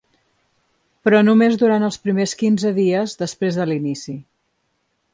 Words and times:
Però 1.07 1.19
només 1.27 1.59
durant 1.65 1.87
els 1.89 1.99
primers 2.07 2.35
quinze 2.41 2.75
dies 2.81 3.17
després 3.23 3.61
de 3.63 3.71
l'inici. 3.73 4.19